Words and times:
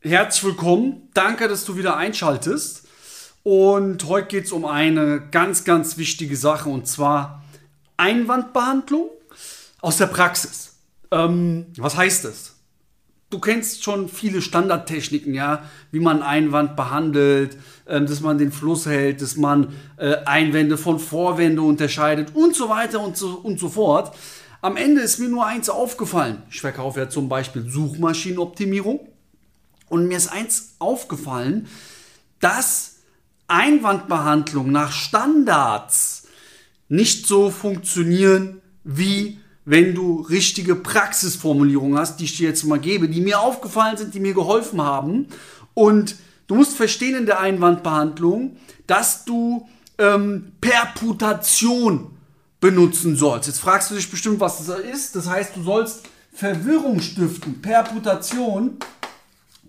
Herzlich 0.00 0.44
willkommen. 0.44 1.08
Danke, 1.12 1.48
dass 1.48 1.64
du 1.64 1.76
wieder 1.76 1.96
einschaltest. 1.96 2.86
Und 3.42 4.04
heute 4.04 4.28
geht 4.28 4.44
es 4.44 4.52
um 4.52 4.64
eine 4.64 5.20
ganz, 5.32 5.64
ganz 5.64 5.98
wichtige 5.98 6.36
Sache 6.36 6.68
und 6.68 6.86
zwar 6.86 7.42
Einwandbehandlung 7.96 9.08
aus 9.80 9.96
der 9.96 10.06
Praxis. 10.06 10.76
Ähm, 11.10 11.66
was 11.76 11.96
heißt 11.96 12.26
das? 12.26 12.54
Du 13.30 13.40
kennst 13.40 13.82
schon 13.82 14.08
viele 14.08 14.40
Standardtechniken, 14.40 15.34
ja, 15.34 15.64
wie 15.90 15.98
man 15.98 16.22
Einwand 16.22 16.76
behandelt, 16.76 17.58
ähm, 17.88 18.06
dass 18.06 18.20
man 18.20 18.38
den 18.38 18.52
Fluss 18.52 18.86
hält, 18.86 19.20
dass 19.20 19.36
man 19.36 19.74
äh, 19.96 20.14
Einwände 20.26 20.78
von 20.78 21.00
Vorwände 21.00 21.62
unterscheidet 21.62 22.36
und 22.36 22.54
so 22.54 22.68
weiter 22.68 23.00
und 23.00 23.16
so, 23.16 23.30
und 23.30 23.58
so 23.58 23.68
fort. 23.68 24.14
Am 24.60 24.76
Ende 24.76 25.00
ist 25.00 25.18
mir 25.18 25.28
nur 25.28 25.44
eins 25.44 25.68
aufgefallen. 25.68 26.44
Ich 26.50 26.60
verkaufe 26.60 27.00
ja 27.00 27.08
zum 27.08 27.28
Beispiel 27.28 27.68
Suchmaschinenoptimierung. 27.68 29.00
Und 29.88 30.08
mir 30.08 30.16
ist 30.16 30.28
eins 30.28 30.74
aufgefallen, 30.78 31.68
dass 32.40 32.96
Einwandbehandlung 33.48 34.70
nach 34.70 34.92
Standards 34.92 36.26
nicht 36.88 37.26
so 37.26 37.50
funktionieren, 37.50 38.60
wie 38.84 39.40
wenn 39.64 39.94
du 39.94 40.22
richtige 40.22 40.74
Praxisformulierungen 40.74 41.98
hast, 41.98 42.16
die 42.18 42.24
ich 42.24 42.36
dir 42.36 42.48
jetzt 42.48 42.64
mal 42.64 42.78
gebe, 42.78 43.08
die 43.08 43.20
mir 43.20 43.40
aufgefallen 43.40 43.98
sind, 43.98 44.14
die 44.14 44.20
mir 44.20 44.32
geholfen 44.32 44.80
haben. 44.80 45.26
Und 45.74 46.16
du 46.46 46.54
musst 46.54 46.74
verstehen 46.74 47.14
in 47.14 47.26
der 47.26 47.40
Einwandbehandlung, 47.40 48.56
dass 48.86 49.26
du 49.26 49.68
ähm, 49.98 50.52
Perputation 50.60 52.12
benutzen 52.60 53.16
sollst. 53.16 53.46
Jetzt 53.46 53.60
fragst 53.60 53.90
du 53.90 53.94
dich 53.94 54.10
bestimmt, 54.10 54.40
was 54.40 54.64
das 54.64 54.78
ist. 54.80 55.14
Das 55.14 55.28
heißt, 55.28 55.56
du 55.56 55.62
sollst 55.62 56.04
Verwirrung 56.32 57.00
stiften. 57.00 57.60
Perputation, 57.60 58.78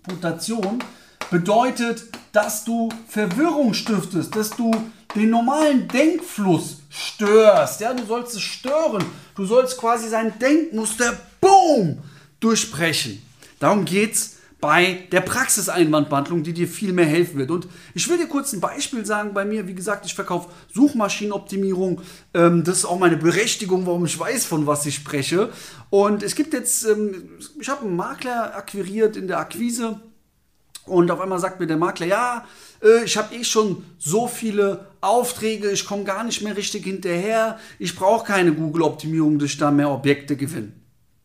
Putation 0.02 0.82
bedeutet, 1.30 2.04
dass 2.32 2.64
du 2.64 2.88
Verwirrung 3.08 3.74
stiftest, 3.74 4.34
dass 4.34 4.50
du 4.50 4.70
den 5.14 5.30
normalen 5.30 5.88
Denkfluss 5.88 6.78
störst. 6.88 7.80
Ja, 7.80 7.92
du 7.94 8.04
sollst 8.06 8.34
es 8.34 8.42
stören. 8.42 9.04
Du 9.34 9.44
sollst 9.44 9.78
quasi 9.78 10.08
sein 10.08 10.38
Denkmuster, 10.38 11.18
boom, 11.40 11.98
durchbrechen. 12.40 13.22
Darum 13.58 13.84
geht 13.84 14.14
es 14.14 14.36
bei 14.60 15.06
der 15.10 15.22
Praxiseinwandbehandlung, 15.22 16.42
die 16.42 16.52
dir 16.52 16.68
viel 16.68 16.92
mehr 16.92 17.06
helfen 17.06 17.38
wird. 17.38 17.50
Und 17.50 17.66
ich 17.94 18.08
will 18.08 18.18
dir 18.18 18.26
kurz 18.26 18.52
ein 18.52 18.60
Beispiel 18.60 19.06
sagen 19.06 19.32
bei 19.32 19.44
mir. 19.44 19.66
Wie 19.66 19.74
gesagt, 19.74 20.04
ich 20.04 20.14
verkaufe 20.14 20.50
Suchmaschinenoptimierung. 20.72 22.02
Ähm, 22.34 22.62
das 22.64 22.78
ist 22.78 22.84
auch 22.84 22.98
meine 22.98 23.16
Berechtigung, 23.16 23.86
warum 23.86 24.04
ich 24.04 24.18
weiß, 24.18 24.44
von 24.44 24.66
was 24.66 24.84
ich 24.84 24.96
spreche. 24.96 25.50
Und 25.88 26.22
es 26.22 26.34
gibt 26.34 26.52
jetzt, 26.52 26.84
ähm, 26.84 27.38
ich 27.58 27.68
habe 27.68 27.86
einen 27.86 27.96
Makler 27.96 28.54
akquiriert 28.54 29.16
in 29.16 29.28
der 29.28 29.38
Akquise. 29.38 30.00
Und 30.84 31.10
auf 31.10 31.20
einmal 31.20 31.38
sagt 31.38 31.60
mir 31.60 31.66
der 31.66 31.76
Makler, 31.76 32.06
ja, 32.06 32.44
äh, 32.82 33.04
ich 33.04 33.16
habe 33.16 33.34
eh 33.34 33.44
schon 33.44 33.84
so 33.98 34.26
viele 34.26 34.86
Aufträge, 35.00 35.70
ich 35.70 35.86
komme 35.86 36.04
gar 36.04 36.24
nicht 36.24 36.42
mehr 36.42 36.56
richtig 36.56 36.84
hinterher, 36.84 37.58
ich 37.78 37.94
brauche 37.94 38.26
keine 38.26 38.52
Google-Optimierung, 38.52 39.38
dass 39.38 39.50
ich 39.50 39.58
da 39.58 39.70
mehr 39.70 39.90
Objekte 39.90 40.36
gewinne. 40.36 40.72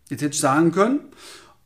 Jetzt 0.09 0.21
hätte 0.21 0.35
ich 0.35 0.39
sagen 0.39 0.71
können, 0.71 0.99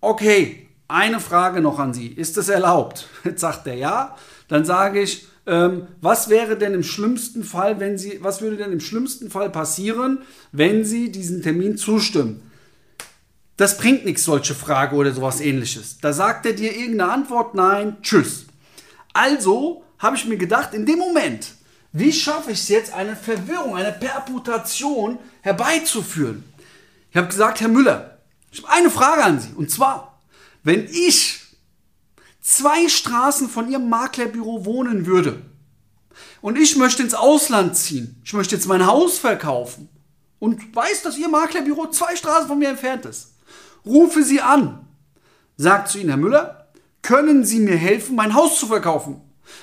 okay, 0.01 0.68
eine 0.89 1.19
Frage 1.19 1.61
noch 1.61 1.79
an 1.79 1.93
Sie. 1.93 2.07
Ist 2.07 2.35
das 2.35 2.49
erlaubt? 2.49 3.07
Jetzt 3.23 3.41
sagt 3.41 3.65
er 3.67 3.75
ja. 3.75 4.17
Dann 4.49 4.65
sage 4.65 5.01
ich, 5.01 5.27
ähm, 5.45 5.87
was 6.01 6.29
wäre 6.29 6.57
denn 6.57 6.73
im 6.73 6.83
schlimmsten 6.83 7.43
Fall, 7.43 7.79
wenn 7.79 7.97
Sie, 7.97 8.19
was 8.21 8.41
würde 8.41 8.57
denn 8.57 8.73
im 8.73 8.79
schlimmsten 8.81 9.31
Fall 9.31 9.49
passieren, 9.49 10.19
wenn 10.51 10.83
Sie 10.83 11.11
diesen 11.11 11.41
Termin 11.41 11.77
zustimmen? 11.77 12.41
Das 13.55 13.77
bringt 13.77 14.05
nichts, 14.05 14.23
solche 14.23 14.55
Frage 14.55 14.95
oder 14.95 15.11
sowas 15.11 15.41
ähnliches. 15.41 15.97
Da 16.01 16.13
sagt 16.13 16.45
er 16.45 16.53
dir 16.53 16.75
irgendeine 16.75 17.11
Antwort, 17.11 17.55
nein, 17.55 17.97
tschüss. 18.01 18.45
Also 19.13 19.83
habe 19.99 20.15
ich 20.15 20.25
mir 20.25 20.37
gedacht, 20.37 20.73
in 20.73 20.85
dem 20.85 20.97
Moment, 20.97 21.53
wie 21.91 22.13
schaffe 22.13 22.51
ich 22.51 22.59
es 22.59 22.69
jetzt, 22.69 22.93
eine 22.93 23.15
Verwirrung, 23.15 23.75
eine 23.75 23.91
Perputation 23.91 25.19
herbeizuführen? 25.41 26.43
Ich 27.11 27.17
habe 27.17 27.27
gesagt, 27.27 27.59
Herr 27.59 27.67
Müller, 27.67 28.19
ich 28.51 28.63
habe 28.63 28.71
eine 28.71 28.89
Frage 28.89 29.23
an 29.23 29.39
Sie. 29.39 29.51
Und 29.55 29.69
zwar, 29.71 30.18
wenn 30.63 30.85
ich 30.85 31.39
zwei 32.41 32.87
Straßen 32.87 33.49
von 33.49 33.69
Ihrem 33.69 33.89
Maklerbüro 33.89 34.65
wohnen 34.65 35.05
würde 35.05 35.41
und 36.41 36.57
ich 36.57 36.75
möchte 36.75 37.03
ins 37.03 37.13
Ausland 37.13 37.75
ziehen, 37.77 38.21
ich 38.23 38.33
möchte 38.33 38.55
jetzt 38.55 38.67
mein 38.67 38.85
Haus 38.85 39.19
verkaufen 39.19 39.89
und 40.39 40.75
weiß, 40.75 41.03
dass 41.03 41.17
Ihr 41.17 41.29
Maklerbüro 41.29 41.89
zwei 41.89 42.15
Straßen 42.15 42.47
von 42.47 42.59
mir 42.59 42.69
entfernt 42.69 43.05
ist, 43.05 43.33
rufe 43.85 44.23
Sie 44.23 44.41
an, 44.41 44.85
sagt 45.57 45.89
zu 45.89 45.99
Ihnen, 45.99 46.09
Herr 46.09 46.17
Müller, 46.17 46.67
können 47.01 47.45
Sie 47.45 47.59
mir 47.59 47.75
helfen, 47.75 48.15
mein 48.15 48.33
Haus 48.33 48.59
zu 48.59 48.67
verkaufen? 48.67 49.21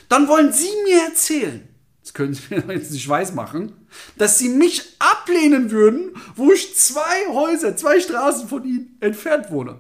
Dann 0.09 0.29
wollen 0.29 0.53
Sie 0.53 0.71
mir 0.85 1.05
erzählen, 1.05 1.69
das 2.03 2.15
können 2.15 2.35
Sie 2.35 2.43
mir 2.51 2.65
jetzt 2.75 2.93
nicht 2.93 3.09
weiß 3.09 3.35
machen, 3.35 3.73
dass 4.17 4.39
Sie 4.39 4.49
mich 4.49 4.97
ablehnen 4.99 5.71
würden, 5.71 6.15
wo 6.35 6.53
ich 6.53 6.77
zwei 6.77 7.27
Häuser, 7.29 7.77
zwei 7.77 8.01
Straßen 8.01 8.49
von 8.49 8.65
Ihnen 8.65 8.97
entfernt 9.01 9.51
wohne. 9.51 9.79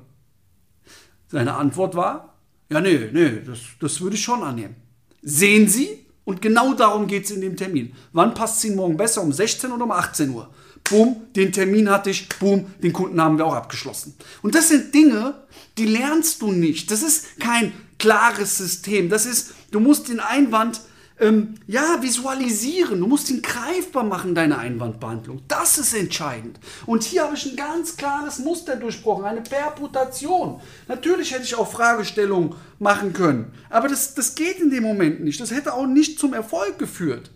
Seine 1.28 1.54
Antwort 1.54 1.94
war, 1.94 2.34
ja, 2.69 2.81
nee, 2.81 3.10
nee, 3.12 3.41
das, 3.44 3.59
das 3.81 4.00
würde 4.00 4.16
ich 4.16 4.22
schon 4.22 4.42
annehmen. 4.42 4.76
Sehen 5.22 5.69
Sie? 5.69 6.06
Und 6.25 6.42
genau 6.42 6.75
darum 6.75 7.06
geht 7.06 7.25
es 7.25 7.31
in 7.31 7.41
dem 7.41 7.56
Termin. 7.56 7.92
Wann 8.12 8.34
passt 8.34 8.59
es 8.59 8.64
Ihnen 8.64 8.76
morgen 8.76 8.97
besser? 8.97 9.22
Um 9.22 9.32
16 9.32 9.70
oder 9.70 9.84
um 9.84 9.92
18 9.92 10.31
Uhr? 10.31 10.50
Boom, 10.88 11.16
den 11.34 11.53
Termin 11.53 11.88
hatte 11.88 12.10
ich, 12.10 12.28
boom, 12.41 12.66
den 12.82 12.92
Kunden 12.92 13.20
haben 13.20 13.38
wir 13.38 13.47
auch 13.47 13.54
abgeschlossen. 13.54 14.14
Und 14.42 14.54
das 14.54 14.69
sind 14.69 14.92
Dinge, 14.92 15.34
die 15.78 15.87
lernst 15.87 16.42
du 16.42 16.50
nicht. 16.50 16.91
Das 16.91 17.03
ist 17.03 17.38
kein 17.38 17.72
klares 17.98 18.58
System. 18.58 19.08
Das 19.08 19.26
ist, 19.26 19.54
du 19.70 19.81
musst 19.81 20.08
den 20.08 20.20
Einwand 20.20 20.81
ähm, 21.19 21.54
ja, 21.66 21.99
visualisieren. 22.00 23.00
Du 23.00 23.06
musst 23.06 23.31
ihn 23.31 23.43
greifbar 23.43 24.04
machen, 24.04 24.34
deine 24.34 24.59
Einwandbehandlung. 24.59 25.43
Das 25.49 25.78
ist 25.78 25.94
entscheidend. 25.94 26.59
Und 26.84 27.04
hier 27.04 27.25
habe 27.25 27.34
ich 27.34 27.47
ein 27.47 27.56
ganz 27.56 27.97
klares 27.97 28.38
Muster 28.38 28.77
durchbrochen, 28.77 29.25
eine 29.25 29.41
Perputation. 29.41 30.60
Natürlich 30.88 31.32
hätte 31.32 31.44
ich 31.44 31.55
auch 31.55 31.71
Fragestellungen 31.71 32.55
machen 32.78 33.15
können, 33.15 33.53
aber 33.71 33.88
das, 33.88 34.15
das 34.15 34.34
geht 34.34 34.60
in 34.60 34.71
dem 34.71 34.82
Moment 34.82 35.25
nicht. 35.25 35.41
Das 35.41 35.50
hätte 35.50 35.72
auch 35.72 35.87
nicht 35.87 36.19
zum 36.19 36.34
Erfolg 36.34 36.78
geführt. 36.78 37.31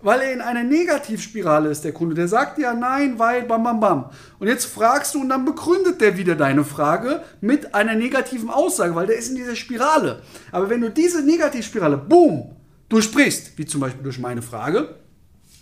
Weil 0.00 0.20
er 0.20 0.32
in 0.32 0.40
einer 0.40 0.62
Negativspirale 0.62 1.68
ist, 1.68 1.82
der 1.82 1.92
Kunde. 1.92 2.14
Der 2.14 2.28
sagt 2.28 2.58
ja 2.58 2.72
nein, 2.72 3.18
weil, 3.18 3.42
bam, 3.42 3.64
bam, 3.64 3.80
bam. 3.80 4.10
Und 4.38 4.46
jetzt 4.46 4.66
fragst 4.66 5.14
du 5.14 5.20
und 5.20 5.28
dann 5.28 5.44
begründet 5.44 6.00
der 6.00 6.16
wieder 6.16 6.36
deine 6.36 6.64
Frage 6.64 7.24
mit 7.40 7.74
einer 7.74 7.94
negativen 7.94 8.48
Aussage, 8.48 8.94
weil 8.94 9.08
der 9.08 9.18
ist 9.18 9.30
in 9.30 9.36
dieser 9.36 9.56
Spirale. 9.56 10.22
Aber 10.52 10.70
wenn 10.70 10.80
du 10.80 10.90
diese 10.90 11.22
Negativspirale, 11.22 11.98
boom, 11.98 12.55
durchbrichst, 12.88 13.56
wie 13.56 13.66
zum 13.66 13.80
Beispiel 13.80 14.02
durch 14.02 14.18
meine 14.18 14.42
Frage, 14.42 14.96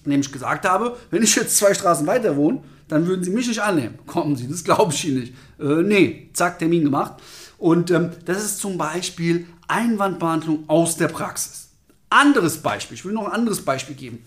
indem 0.05 0.21
ich 0.21 0.33
gesagt 0.33 0.69
habe, 0.69 0.97
wenn 1.11 1.23
ich 1.23 1.35
jetzt 1.37 1.57
zwei 1.57 1.75
Straßen 1.75 2.07
weiter 2.07 2.37
wohne, 2.37 2.62
dann 2.89 3.07
würden 3.07 3.25
Sie 3.25 3.31
mich 3.31 3.49
nicht 3.49 3.62
annehmen. 3.62 3.99
Kommen 4.07 4.37
Sie, 4.37 4.47
das 4.47 4.65
glaube 4.65 4.93
ich 4.93 5.05
Ihnen 5.07 5.21
nicht. 5.21 5.34
Äh, 5.59 5.83
nee, 5.83 6.31
zack, 6.34 6.59
Termin 6.59 6.84
gemacht. 6.84 7.15
Und 7.59 7.91
ähm, 7.91 8.11
das 8.27 8.45
ist 8.45 8.59
zum 8.59 8.77
Beispiel 8.77 9.47
Einwandbehandlung 9.69 10.65
aus 10.69 10.97
der 10.97 11.09
Praxis. 11.09 11.69
Anderes 12.11 12.59
Beispiel, 12.59 12.97
ich 12.97 13.05
will 13.05 13.13
noch 13.13 13.27
ein 13.27 13.33
anderes 13.33 13.65
Beispiel 13.65 13.97
geben. 13.97 14.23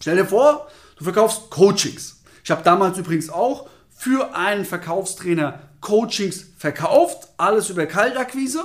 Stell 0.00 0.16
dir 0.16 0.24
vor, 0.24 0.68
du 0.96 1.04
verkaufst 1.04 1.50
Coachings. 1.50 2.22
Ich 2.42 2.50
habe 2.50 2.62
damals 2.62 2.98
übrigens 2.98 3.28
auch 3.30 3.68
für 3.94 4.34
einen 4.34 4.64
Verkaufstrainer 4.64 5.60
Coachings 5.80 6.46
verkauft, 6.56 7.28
alles 7.36 7.70
über 7.70 7.86
Kaltakquise 7.86 8.64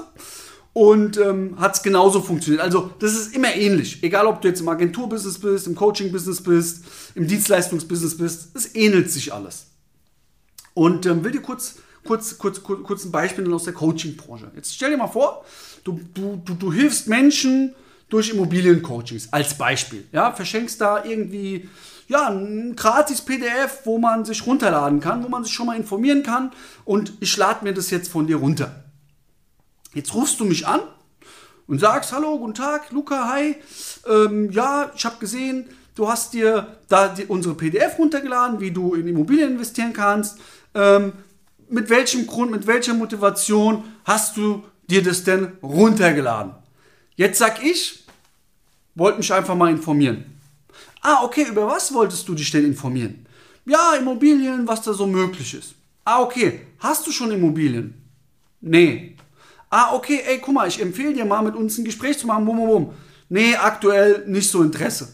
und 0.74 1.18
ähm, 1.18 1.59
hat 1.59 1.75
es 1.75 1.84
genauso 1.84 2.22
funktioniert. 2.22 2.62
Also 2.62 2.91
das 3.00 3.13
ist 3.13 3.35
immer 3.35 3.53
ähnlich. 3.56 4.03
Egal, 4.03 4.28
ob 4.28 4.41
du 4.41 4.47
jetzt 4.47 4.62
im 4.62 4.69
Agenturbusiness 4.69 5.40
bist, 5.40 5.68
im 5.68 5.75
Coaching-Business 5.75 6.41
bist, 6.41 6.84
im 7.16 7.28
Dienstleistungsbusiness 7.28 8.18
bist, 8.18 8.56
es 8.56 8.75
ähnelt 8.75 9.12
sich 9.12 9.34
alles. 9.34 9.68
Und 10.74 11.06
ähm, 11.06 11.24
will 11.24 11.31
dir 11.31 11.41
kurz, 11.41 11.75
kurz, 12.06 12.38
kurz, 12.38 12.63
kurz, 12.63 12.84
kurz 12.84 13.06
ein 13.06 13.12
Beispiel 13.12 13.52
aus 13.52 13.63
der 13.63 13.74
Coaching-Branche. 13.74 14.52
Jetzt 14.56 14.75
stell 14.75 14.91
dir 14.91 14.97
mal 14.97 15.07
vor, 15.07 15.44
du, 15.84 16.00
du, 16.13 16.41
du, 16.46 16.53
du 16.53 16.71
hilfst 16.71 17.07
Menschen 17.07 17.74
durch 18.10 18.30
Immobiliencoachings 18.30 19.33
als 19.33 19.57
Beispiel. 19.57 20.06
Ja, 20.12 20.31
verschenkst 20.31 20.80
da 20.81 21.04
irgendwie 21.04 21.68
ja, 22.07 22.27
ein 22.27 22.75
gratis 22.75 23.21
PDF, 23.21 23.81
wo 23.86 24.00
man 24.00 24.25
sich 24.25 24.45
runterladen 24.45 25.00
kann, 25.00 25.24
wo 25.24 25.30
man 25.30 25.44
sich 25.44 25.54
schon 25.54 25.68
mal 25.68 25.77
informieren 25.77 26.24
kann. 26.24 26.51
Und 26.86 27.13
ich 27.19 27.36
lade 27.38 27.63
mir 27.63 27.74
das 27.74 27.92
jetzt 27.92 28.10
von 28.10 28.25
dir 28.25 28.38
runter. 28.38 28.83
Jetzt 29.94 30.13
rufst 30.13 30.39
du 30.39 30.45
mich 30.45 30.68
an 30.68 30.81
und 31.68 31.80
sagst, 31.80 32.12
hallo, 32.13 32.38
guten 32.38 32.53
Tag, 32.53 32.91
Luca, 32.91 33.27
hi. 33.27 33.56
Ähm, 34.07 34.51
ja, 34.51 34.91
ich 34.95 35.03
habe 35.06 35.18
gesehen, 35.19 35.68
du 35.95 36.07
hast 36.07 36.33
dir 36.33 36.77
da 36.88 37.07
die, 37.07 37.25
unsere 37.25 37.56
PDF 37.56 37.97
runtergeladen, 37.97 38.59
wie 38.59 38.71
du 38.71 38.94
in 38.94 39.07
Immobilien 39.07 39.53
investieren 39.53 39.94
kannst. 39.94 40.38
Ähm, 40.75 41.13
mit 41.69 41.89
welchem 41.89 42.27
Grund, 42.27 42.51
mit 42.51 42.68
welcher 42.68 42.94
Motivation 42.94 43.83
hast 44.06 44.38
du 44.38 44.63
dir 44.88 45.01
das 45.01 45.24
denn 45.24 45.53
runtergeladen? 45.63 46.53
Jetzt 47.15 47.39
sag 47.39 47.63
ich, 47.63 48.06
wollte 48.95 49.18
mich 49.18 49.33
einfach 49.33 49.56
mal 49.56 49.71
informieren. 49.71 50.25
Ah, 51.01 51.24
okay, 51.24 51.45
über 51.50 51.68
was 51.68 51.94
wolltest 51.94 52.27
du 52.27 52.35
dich 52.35 52.51
denn 52.51 52.65
informieren? 52.65 53.25
Ja, 53.65 53.95
Immobilien, 53.95 54.68
was 54.68 54.81
da 54.81 54.94
so 54.94 55.07
möglich 55.07 55.53
ist. 55.53 55.74
Ah, 56.06 56.21
okay, 56.21 56.62
hast 56.80 57.07
du 57.07 57.12
schon 57.12 57.31
Immobilien? 57.31 57.94
Nee. 58.62 59.15
Ah, 59.69 59.94
okay, 59.94 60.21
ey, 60.25 60.39
guck 60.39 60.54
mal, 60.54 60.68
ich 60.68 60.81
empfehle 60.81 61.13
dir 61.13 61.25
mal 61.25 61.44
mit 61.44 61.56
uns 61.56 61.77
ein 61.77 61.86
Gespräch 61.86 62.18
zu 62.18 62.27
machen. 62.27 62.45
Bum, 62.45 62.57
bum, 62.57 62.68
bum. 62.68 62.94
Nee, 63.30 63.56
aktuell 63.56 64.25
nicht 64.27 64.50
so 64.50 64.63
Interesse. 64.63 65.13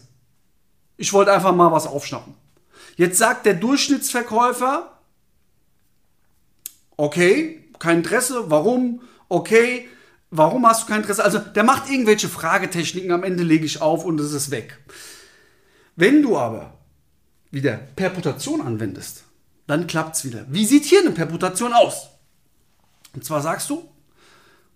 Ich 0.96 1.12
wollte 1.12 1.32
einfach 1.32 1.54
mal 1.54 1.70
was 1.70 1.86
aufschnappen. 1.86 2.34
Jetzt 2.96 3.18
sagt 3.18 3.44
der 3.44 3.54
Durchschnittsverkäufer, 3.54 4.98
okay, 6.96 7.68
kein 7.78 7.98
Interesse, 7.98 8.50
warum? 8.50 9.02
Okay, 9.28 9.88
warum 10.30 10.66
hast 10.66 10.82
du 10.82 10.86
kein 10.86 11.02
Interesse? 11.02 11.22
Also 11.22 11.38
der 11.38 11.64
macht 11.64 11.90
irgendwelche 11.90 12.30
Fragetechniken, 12.30 13.12
am 13.12 13.24
Ende 13.24 13.42
lege 13.42 13.66
ich 13.66 13.82
auf 13.82 14.06
und 14.06 14.18
es 14.18 14.32
ist 14.32 14.50
weg. 14.50 14.78
Wenn 15.94 16.22
du 16.22 16.38
aber 16.38 16.78
wieder 17.50 17.74
Perputation 17.96 18.62
anwendest, 18.62 19.24
dann 19.66 19.86
klappt 19.86 20.16
es 20.16 20.24
wieder. 20.24 20.46
Wie 20.48 20.64
sieht 20.64 20.84
hier 20.84 21.00
eine 21.00 21.10
Perputation 21.10 21.74
aus? 21.74 22.08
Und 23.14 23.24
zwar 23.24 23.42
sagst 23.42 23.68
du, 23.68 23.86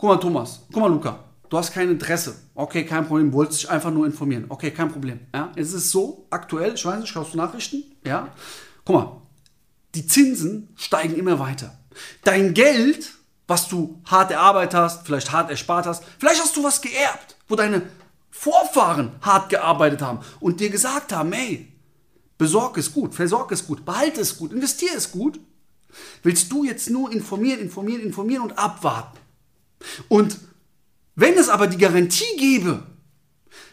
guck 0.00 0.08
mal 0.08 0.17
Thomas, 0.17 0.61
guck 0.73 0.82
mal 0.82 0.91
Luca, 0.91 1.19
du 1.50 1.58
hast 1.58 1.73
kein 1.73 1.91
Interesse. 1.91 2.35
Okay, 2.55 2.85
kein 2.85 3.06
Problem, 3.06 3.32
wolltest 3.35 3.62
dich 3.62 3.70
einfach 3.70 3.91
nur 3.91 4.06
informieren. 4.06 4.47
Okay, 4.49 4.70
kein 4.70 4.91
Problem. 4.91 5.20
Ja, 5.35 5.52
es 5.56 5.75
ist 5.75 5.91
so, 5.91 6.26
aktuell, 6.31 6.75
ich 6.75 6.85
weiß 6.85 7.00
nicht, 7.00 7.11
schaust 7.11 7.35
du 7.35 7.37
Nachrichten? 7.37 7.85
Ja, 8.05 8.29
guck 8.85 8.97
mal, 8.97 9.23
die 9.94 10.06
Zinsen 10.06 10.69
steigen 10.76 11.17
immer 11.17 11.38
weiter. 11.38 11.79
Dein 12.25 12.55
Geld, 12.55 13.12
was 13.47 13.69
du 13.69 14.00
hart 14.06 14.31
erarbeitet 14.31 14.75
hast, 14.75 15.06
vielleicht 15.06 15.32
hart 15.32 15.50
erspart 15.50 15.85
hast, 15.87 16.03
vielleicht 16.19 16.41
hast 16.41 16.56
du 16.56 16.64
was 16.64 16.81
geerbt, 16.81 17.37
wo 17.49 17.56
deine 17.56 17.82
Vorfahren 18.31 19.12
hart 19.20 19.50
gearbeitet 19.50 20.00
haben 20.00 20.20
und 20.38 20.61
dir 20.61 20.70
gesagt 20.70 21.12
haben, 21.12 21.32
hey, 21.32 21.70
besorg 22.38 22.79
es 22.79 22.94
gut, 22.94 23.14
versorg 23.14 23.53
es 23.53 23.67
gut, 23.67 23.85
behalte 23.85 24.23
es 24.23 24.38
gut, 24.38 24.53
investiere 24.53 24.96
es 24.96 25.12
gut. 25.12 25.38
Willst 26.23 26.50
du 26.53 26.64
jetzt 26.64 26.88
nur 26.88 27.12
informieren, 27.12 27.61
informieren, 27.61 28.00
informieren 28.00 28.44
und 28.44 28.56
abwarten? 28.56 29.19
Und 30.09 30.38
wenn 31.15 31.35
es 31.35 31.49
aber 31.49 31.67
die 31.67 31.79
Garantie 31.79 32.37
gäbe, 32.37 32.82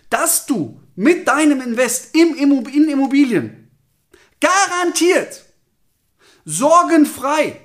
dass 0.10 0.46
du 0.46 0.82
mit 0.96 1.28
deinem 1.28 1.62
Invest 1.62 2.16
im 2.16 2.36
Immob 2.36 2.74
in 2.74 2.90
Immobilien 2.90 3.72
garantiert, 4.40 5.46
sorgenfrei 6.46 7.62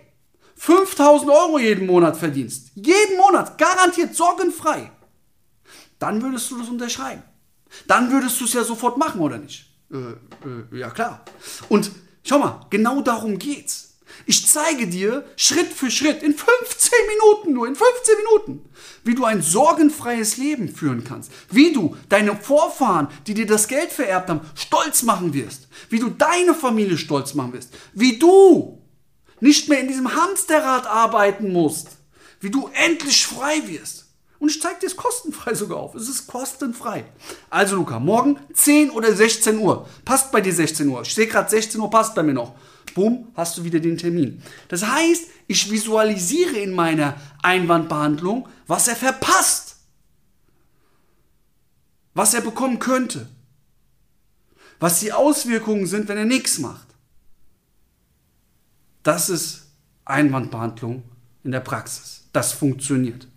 5000 0.57 1.31
Euro 1.31 1.59
jeden 1.59 1.87
Monat 1.87 2.17
verdienst, 2.17 2.71
jeden 2.75 3.17
Monat 3.17 3.59
garantiert 3.59 4.15
sorgenfrei, 4.15 4.91
dann 5.99 6.23
würdest 6.23 6.51
du 6.51 6.59
das 6.59 6.69
unterschreiben. 6.69 7.23
Dann 7.87 8.11
würdest 8.11 8.41
du 8.41 8.45
es 8.45 8.53
ja 8.53 8.65
sofort 8.65 8.99
machen, 8.99 9.21
oder 9.21 9.39
nicht? 9.39 9.67
Äh, 9.91 9.97
äh, 9.97 10.79
ja, 10.79 10.91
klar. 10.91 11.25
Und 11.69 11.91
schau 12.23 12.39
mal, 12.39 12.67
genau 12.71 13.01
darum 13.03 13.39
geht's. 13.39 13.92
Ich 14.27 14.47
zeige 14.47 14.87
dir 14.87 15.25
Schritt 15.37 15.73
für 15.73 15.91
Schritt, 15.91 16.23
in 16.23 16.35
15 16.35 16.93
Minuten 17.09 17.53
nur, 17.53 17.67
in 17.67 17.75
15 17.75 18.15
Minuten, 18.17 18.69
wie 19.05 19.15
du 19.15 19.25
ein 19.25 19.43
sorgenfreies 19.43 20.37
Leben 20.37 20.69
führen 20.69 21.05
kannst. 21.05 21.33
Wie 21.51 21.73
du 21.73 21.97
deine 22.09 22.37
Vorfahren, 22.37 23.09
die 23.27 23.35
dir 23.35 23.47
das 23.47 23.69
Geld 23.69 23.91
vererbt 23.91 24.31
haben, 24.31 24.41
stolz 24.55 25.03
machen 25.03 25.35
wirst. 25.35 25.69
Wie 25.89 25.99
du 25.99 26.09
deine 26.09 26.55
Familie 26.55 26.99
stolz 26.99 27.35
machen 27.35 27.53
wirst. 27.53 27.71
Wie 27.95 28.19
du 28.19 28.83
nicht 29.41 29.69
mehr 29.69 29.81
in 29.81 29.89
diesem 29.89 30.15
Hamsterrad 30.15 30.87
arbeiten 30.87 31.53
musst. 31.53 31.89
Wie 32.41 32.51
du 32.51 32.71
endlich 32.75 33.27
frei 33.27 33.63
wirst. 33.67 34.07
Und 34.43 34.51
ich 34.51 34.61
zeige 34.61 34.81
dir 34.81 34.87
es 34.87 34.97
kostenfrei 34.97 35.55
sogar 35.55 35.79
auf. 35.79 35.95
Es 35.95 36.09
ist 36.09 36.27
kostenfrei. 36.27 37.05
Also 37.49 37.77
Luca, 37.77 38.01
morgen 38.01 38.41
10 38.53 38.91
oder 38.91 39.15
16 39.15 39.57
Uhr. 39.59 39.89
Passt 40.05 40.33
bei 40.33 40.41
dir 40.41 40.53
16 40.53 40.89
Uhr. 40.89 41.03
Ich 41.03 41.15
sehe 41.15 41.29
gerade 41.29 41.49
16 41.49 41.81
Uhr, 41.81 41.89
passt 41.89 42.17
bei 42.17 42.25
mir 42.25 42.35
noch. 42.35 42.53
Bumm, 42.95 43.29
hast 43.35 43.57
du 43.59 43.65
wieder 43.65 43.81
den 43.81 43.99
Termin. 43.99 44.43
Das 44.69 44.87
heißt, 44.87 45.27
ich 45.47 45.71
visualisiere 45.71 46.57
in 46.57 46.73
meiner 46.73 47.21
Einwandbehandlung, 47.43 48.49
was 48.67 48.89
er 48.89 48.97
verpasst. 48.97 49.77
Was 52.15 52.35
er 52.35 52.41
bekommen 52.41 52.79
könnte. 52.79 53.29
Was 54.81 55.01
die 55.01 55.13
Auswirkungen 55.13 55.87
sind, 55.87 56.09
wenn 56.09 56.19
er 56.19 56.25
nichts 56.25 56.59
macht. 56.59 56.89
Das 59.03 59.29
ist 59.29 59.67
Einwandbehandlung 60.05 61.03
in 61.45 61.53
der 61.53 61.61
Praxis. 61.61 62.29
Das 62.33 62.53
funktioniert. 62.53 63.29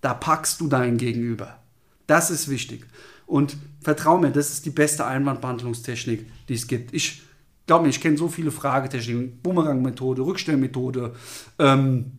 Da 0.00 0.14
packst 0.14 0.60
du 0.60 0.68
dein 0.68 0.98
Gegenüber. 0.98 1.58
Das 2.06 2.30
ist 2.30 2.48
wichtig. 2.48 2.86
Und 3.26 3.56
vertrau 3.80 4.18
mir, 4.18 4.30
das 4.30 4.50
ist 4.50 4.64
die 4.64 4.70
beste 4.70 5.04
Einwandbehandlungstechnik, 5.04 6.30
die 6.48 6.54
es 6.54 6.66
gibt. 6.66 6.94
Ich 6.94 7.22
glaube 7.68 7.84
mir, 7.84 7.90
ich 7.90 8.00
kenne 8.00 8.16
so 8.16 8.28
viele 8.28 8.50
Fragetechniken, 8.50 9.40
Bumerang-Methode, 9.42 10.22
Rückstellmethode, 10.22 11.14
ähm, 11.60 12.12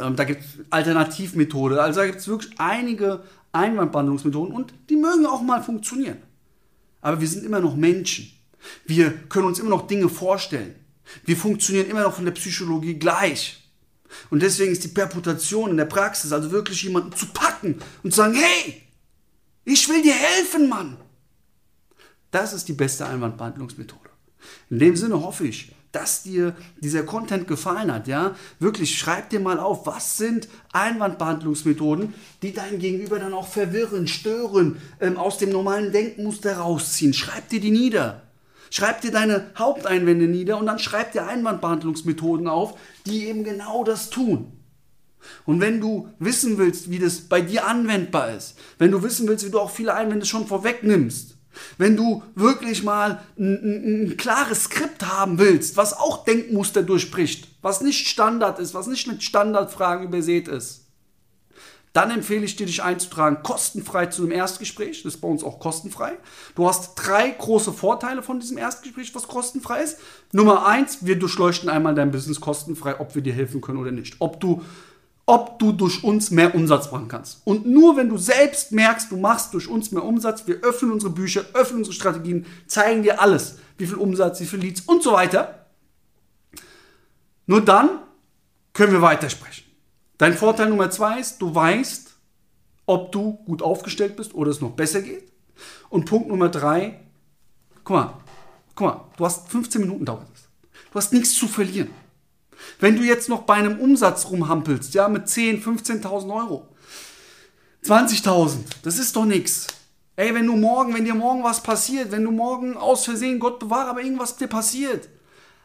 ähm, 0.00 0.16
da 0.16 0.24
gibt 0.24 0.42
es 0.42 0.46
Alternativmethode, 0.70 1.80
also 1.80 2.00
da 2.00 2.06
gibt 2.06 2.18
es 2.18 2.26
wirklich 2.26 2.52
einige 2.58 3.22
Einwandbehandlungsmethoden 3.52 4.54
und 4.54 4.74
die 4.88 4.96
mögen 4.96 5.26
auch 5.26 5.42
mal 5.42 5.62
funktionieren. 5.62 6.18
Aber 7.00 7.20
wir 7.20 7.28
sind 7.28 7.44
immer 7.44 7.60
noch 7.60 7.76
Menschen. 7.76 8.32
Wir 8.84 9.10
können 9.28 9.46
uns 9.46 9.58
immer 9.58 9.70
noch 9.70 9.86
Dinge 9.86 10.08
vorstellen. 10.08 10.74
Wir 11.24 11.36
funktionieren 11.36 11.88
immer 11.88 12.02
noch 12.02 12.14
von 12.14 12.24
der 12.24 12.32
Psychologie 12.32 12.94
gleich. 12.94 13.68
Und 14.30 14.42
deswegen 14.42 14.72
ist 14.72 14.84
die 14.84 14.88
Perputation 14.88 15.70
in 15.70 15.76
der 15.76 15.84
Praxis, 15.84 16.32
also 16.32 16.50
wirklich 16.50 16.82
jemanden 16.82 17.12
zu 17.12 17.26
packen 17.26 17.80
und 18.02 18.10
zu 18.12 18.16
sagen, 18.16 18.34
hey, 18.34 18.82
ich 19.64 19.88
will 19.88 20.02
dir 20.02 20.14
helfen, 20.14 20.68
Mann. 20.68 20.96
Das 22.30 22.52
ist 22.52 22.68
die 22.68 22.72
beste 22.72 23.06
Einwandbehandlungsmethode. 23.06 24.10
In 24.70 24.78
dem 24.78 24.96
Sinne 24.96 25.22
hoffe 25.22 25.46
ich, 25.46 25.72
dass 25.92 26.22
dir 26.22 26.54
dieser 26.80 27.02
Content 27.02 27.48
gefallen 27.48 27.92
hat, 27.92 28.06
ja? 28.06 28.36
Wirklich, 28.58 28.96
schreib 28.96 29.30
dir 29.30 29.40
mal 29.40 29.58
auf, 29.58 29.86
was 29.86 30.16
sind 30.16 30.48
Einwandbehandlungsmethoden, 30.72 32.14
die 32.42 32.52
dein 32.52 32.78
Gegenüber 32.78 33.18
dann 33.18 33.32
auch 33.32 33.48
verwirren, 33.48 34.06
stören, 34.06 34.80
ähm, 35.00 35.16
aus 35.16 35.38
dem 35.38 35.50
normalen 35.50 35.90
Denkmuster 35.90 36.58
rausziehen. 36.58 37.12
Schreib 37.12 37.48
dir 37.48 37.60
die 37.60 37.72
nieder. 37.72 38.22
Schreib 38.70 39.00
dir 39.00 39.10
deine 39.10 39.50
Haupteinwände 39.58 40.28
nieder 40.28 40.56
und 40.58 40.66
dann 40.66 40.78
schreib 40.78 41.10
dir 41.10 41.26
Einwandbehandlungsmethoden 41.26 42.46
auf, 42.46 42.78
die 43.04 43.26
eben 43.26 43.42
genau 43.42 43.82
das 43.82 44.10
tun. 44.10 44.52
Und 45.44 45.60
wenn 45.60 45.80
du 45.80 46.08
wissen 46.20 46.56
willst, 46.56 46.88
wie 46.88 47.00
das 47.00 47.20
bei 47.22 47.40
dir 47.40 47.66
anwendbar 47.66 48.34
ist, 48.34 48.56
wenn 48.78 48.92
du 48.92 49.02
wissen 49.02 49.28
willst, 49.28 49.44
wie 49.44 49.50
du 49.50 49.58
auch 49.58 49.70
viele 49.70 49.94
Einwände 49.94 50.24
schon 50.24 50.46
vorwegnimmst, 50.46 51.36
wenn 51.78 51.96
du 51.96 52.22
wirklich 52.34 52.82
mal 52.82 53.22
ein, 53.38 53.54
ein, 53.54 54.04
ein, 54.10 54.16
klares 54.16 54.64
Skript 54.64 55.06
haben 55.06 55.38
willst, 55.38 55.76
was 55.76 55.92
auch 55.92 56.24
Denkmuster 56.24 56.82
durchbricht, 56.82 57.48
was 57.62 57.80
nicht 57.80 58.08
Standard 58.08 58.58
ist, 58.58 58.74
was 58.74 58.86
nicht 58.86 59.06
mit 59.06 59.22
Standardfragen 59.22 60.06
übersät 60.06 60.48
ist, 60.48 60.86
dann 61.92 62.10
empfehle 62.12 62.44
ich 62.44 62.54
dir, 62.54 62.66
dich 62.66 62.82
einzutragen, 62.82 63.42
kostenfrei 63.42 64.06
zu 64.06 64.22
einem 64.22 64.30
Erstgespräch. 64.30 65.02
Das 65.02 65.14
ist 65.14 65.20
bei 65.20 65.26
uns 65.26 65.42
auch 65.42 65.58
kostenfrei. 65.58 66.12
Du 66.54 66.68
hast 66.68 66.94
drei 66.94 67.30
große 67.30 67.72
Vorteile 67.72 68.22
von 68.22 68.38
diesem 68.38 68.58
Erstgespräch, 68.58 69.12
was 69.14 69.26
kostenfrei 69.26 69.82
ist. 69.82 69.98
Nummer 70.30 70.66
eins, 70.66 71.04
wir 71.04 71.18
durchleuchten 71.18 71.68
einmal 71.68 71.96
dein 71.96 72.12
Business 72.12 72.40
kostenfrei, 72.40 73.00
ob 73.00 73.16
wir 73.16 73.22
dir 73.22 73.32
helfen 73.32 73.60
können 73.60 73.78
oder 73.78 73.90
nicht. 73.90 74.16
Ob 74.20 74.38
du, 74.38 74.62
ob 75.30 75.60
du 75.60 75.70
durch 75.70 76.02
uns 76.02 76.32
mehr 76.32 76.56
Umsatz 76.56 76.90
machen 76.90 77.06
kannst. 77.06 77.40
Und 77.44 77.64
nur 77.64 77.96
wenn 77.96 78.08
du 78.08 78.18
selbst 78.18 78.72
merkst, 78.72 79.12
du 79.12 79.16
machst 79.16 79.54
durch 79.54 79.68
uns 79.68 79.92
mehr 79.92 80.02
Umsatz, 80.02 80.48
wir 80.48 80.56
öffnen 80.64 80.90
unsere 80.90 81.12
Bücher, 81.12 81.44
öffnen 81.54 81.78
unsere 81.78 81.94
Strategien, 81.94 82.46
zeigen 82.66 83.04
dir 83.04 83.20
alles. 83.20 83.58
Wie 83.78 83.86
viel 83.86 83.94
Umsatz, 83.94 84.40
wie 84.40 84.46
viel 84.46 84.58
Leads 84.58 84.80
und 84.80 85.04
so 85.04 85.12
weiter. 85.12 85.66
Nur 87.46 87.64
dann 87.64 88.00
können 88.72 88.92
wir 88.92 89.02
weitersprechen. 89.02 89.66
Dein 90.18 90.34
Vorteil 90.34 90.68
Nummer 90.68 90.90
zwei 90.90 91.20
ist, 91.20 91.40
du 91.40 91.54
weißt, 91.54 92.10
ob 92.86 93.12
du 93.12 93.34
gut 93.44 93.62
aufgestellt 93.62 94.16
bist 94.16 94.34
oder 94.34 94.50
es 94.50 94.60
noch 94.60 94.72
besser 94.72 95.00
geht. 95.00 95.30
Und 95.90 96.06
Punkt 96.06 96.26
Nummer 96.26 96.48
drei, 96.48 96.98
guck 97.84 97.96
mal, 97.96 98.14
guck 98.74 98.86
mal, 98.88 99.04
du 99.16 99.24
hast 99.24 99.48
15 99.48 99.80
Minuten 99.80 100.04
dauert 100.04 100.26
es. 100.34 100.48
Du 100.90 100.98
hast 100.98 101.12
nichts 101.12 101.34
zu 101.34 101.46
verlieren. 101.46 101.90
Wenn 102.78 102.96
du 102.96 103.02
jetzt 103.02 103.28
noch 103.28 103.42
bei 103.42 103.54
einem 103.54 103.78
Umsatz 103.78 104.26
rumhampelst, 104.30 104.94
ja, 104.94 105.08
mit 105.08 105.28
10, 105.28 105.62
15.000 105.62 106.34
Euro, 106.34 106.68
20.000, 107.84 108.58
das 108.82 108.98
ist 108.98 109.16
doch 109.16 109.24
nichts. 109.24 109.66
Ey, 110.16 110.34
wenn 110.34 110.46
du 110.46 110.56
morgen, 110.56 110.94
wenn 110.94 111.04
dir 111.04 111.14
morgen 111.14 111.42
was 111.42 111.62
passiert, 111.62 112.10
wenn 112.10 112.24
du 112.24 112.30
morgen 112.30 112.76
aus 112.76 113.04
Versehen, 113.04 113.38
Gott 113.38 113.58
bewahre, 113.58 113.90
aber 113.90 114.02
irgendwas 114.02 114.36
dir 114.36 114.48
passiert, 114.48 115.08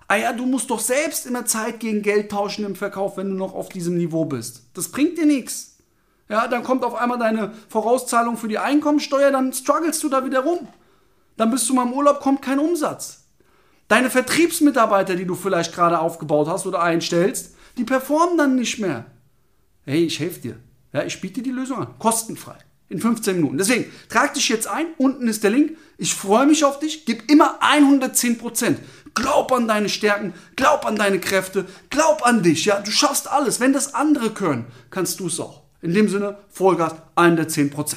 Ah 0.07 0.17
ja, 0.17 0.33
du 0.33 0.45
musst 0.45 0.69
doch 0.69 0.79
selbst 0.79 1.25
immer 1.25 1.45
Zeit 1.45 1.79
gegen 1.79 2.03
Geld 2.03 2.29
tauschen 2.29 2.63
im 2.63 2.75
Verkauf, 2.75 3.17
wenn 3.17 3.29
du 3.29 3.35
noch 3.35 3.55
auf 3.55 3.69
diesem 3.69 3.97
Niveau 3.97 4.25
bist. 4.25 4.61
Das 4.75 4.89
bringt 4.89 5.17
dir 5.17 5.25
nichts. 5.25 5.77
Ja, 6.29 6.47
dann 6.47 6.63
kommt 6.63 6.83
auf 6.83 6.95
einmal 6.95 7.17
deine 7.17 7.53
Vorauszahlung 7.69 8.37
für 8.37 8.47
die 8.47 8.59
Einkommensteuer, 8.59 9.31
dann 9.31 9.53
strugglest 9.53 10.03
du 10.03 10.09
da 10.09 10.25
wieder 10.25 10.41
rum. 10.41 10.67
Dann 11.37 11.51
bist 11.51 11.67
du 11.69 11.73
mal 11.73 11.85
im 11.85 11.93
Urlaub, 11.93 12.19
kommt 12.19 12.41
kein 12.41 12.59
Umsatz. 12.59 13.25
Deine 13.87 14.09
Vertriebsmitarbeiter, 14.09 15.15
die 15.15 15.25
du 15.25 15.35
vielleicht 15.35 15.73
gerade 15.73 15.99
aufgebaut 15.99 16.47
hast 16.47 16.65
oder 16.65 16.81
einstellst, 16.81 17.55
die 17.77 17.83
performen 17.83 18.37
dann 18.37 18.55
nicht 18.55 18.79
mehr. 18.79 19.05
Hey, 19.83 20.05
ich 20.05 20.19
helfe 20.19 20.39
dir. 20.39 20.57
Ja, 20.91 21.03
ich 21.03 21.21
biete 21.21 21.41
dir 21.41 21.43
die 21.43 21.51
Lösung 21.51 21.77
an. 21.77 21.99
Kostenfrei. 21.99 22.57
In 22.87 22.99
15 22.99 23.35
Minuten. 23.35 23.57
Deswegen, 23.57 23.91
trag 24.09 24.33
dich 24.33 24.49
jetzt 24.49 24.67
ein. 24.67 24.87
Unten 24.97 25.27
ist 25.27 25.43
der 25.43 25.51
Link. 25.51 25.77
Ich 25.97 26.13
freue 26.13 26.45
mich 26.45 26.63
auf 26.63 26.79
dich. 26.79 27.05
Gib 27.05 27.29
immer 27.31 27.57
110 27.61 28.37
Prozent. 28.37 28.79
Glaub 29.15 29.51
an 29.53 29.67
deine 29.67 29.87
Stärken, 29.87 30.33
glaub 30.57 30.85
an 30.85 30.97
deine 30.97 31.19
Kräfte, 31.19 31.65
glaub 31.89 32.27
an 32.27 32.43
dich. 32.43 32.65
Ja, 32.65 32.81
du 32.81 32.91
schaffst 32.91 33.31
alles. 33.31 33.61
Wenn 33.61 33.71
das 33.71 33.95
andere 33.95 34.31
können, 34.31 34.65
kannst 34.91 35.21
du 35.21 35.27
es 35.27 35.39
auch. 35.39 35.63
In 35.81 35.93
dem 35.93 36.09
Sinne, 36.09 36.37
Vollgas 36.49 36.95
110%. 37.15 37.95